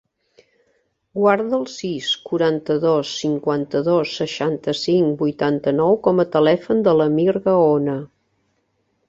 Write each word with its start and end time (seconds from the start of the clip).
Guarda 1.17 1.51
el 1.57 1.67
sis, 1.73 2.07
quaranta-dos, 2.29 3.11
cinquanta-dos, 3.25 4.15
seixanta-cinc, 4.23 5.15
vuitanta-nou 5.21 6.01
com 6.09 6.25
a 6.25 6.27
telèfon 6.39 6.83
de 6.91 6.97
l'Amir 7.03 7.39
Gaona. 7.47 8.01